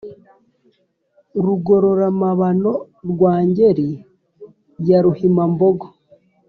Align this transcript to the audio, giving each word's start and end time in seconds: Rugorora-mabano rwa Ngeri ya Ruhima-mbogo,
Rugorora-mabano 1.43 2.71
rwa 3.11 3.33
Ngeri 3.47 3.89
ya 4.87 4.99
Ruhima-mbogo, 5.03 5.87